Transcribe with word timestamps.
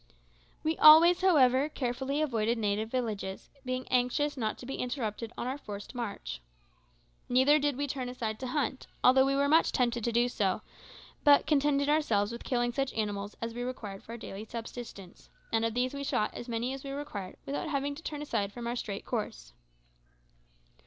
We 0.63 0.77
always, 0.79 1.21
however, 1.21 1.69
carefully 1.69 2.23
avoided 2.23 2.57
native 2.57 2.89
villages, 2.89 3.51
being 3.63 3.87
anxious 3.89 4.35
not 4.35 4.57
to 4.57 4.65
be 4.65 4.77
interrupted 4.77 5.31
on 5.37 5.45
our 5.45 5.59
forced 5.59 5.93
march. 5.93 6.41
Neither 7.29 7.59
did 7.59 7.75
we 7.77 7.85
turn 7.85 8.09
aside 8.09 8.39
to 8.39 8.47
hunt, 8.47 8.87
although 9.03 9.27
we 9.27 9.35
were 9.35 9.47
much 9.47 9.71
tempted 9.71 10.03
so 10.03 10.11
to 10.11 10.27
do, 10.57 10.61
but 11.23 11.45
contented 11.45 11.87
ourselves 11.87 12.31
with 12.31 12.43
killing 12.43 12.73
such 12.73 12.91
animals 12.93 13.35
as 13.43 13.53
we 13.53 13.61
required 13.61 14.01
for 14.01 14.13
our 14.13 14.17
daily 14.17 14.43
subsistence; 14.43 15.29
and 15.53 15.63
of 15.63 15.75
these 15.75 15.93
we 15.93 16.03
shot 16.03 16.33
as 16.33 16.49
many 16.49 16.73
as 16.73 16.83
we 16.83 16.89
required 16.89 17.37
without 17.45 17.69
having 17.69 17.93
to 17.93 18.01
turn 18.01 18.23
aside 18.23 18.51
from 18.51 18.65
our 18.65 18.75
straight 18.75 19.05
course. 19.05 19.53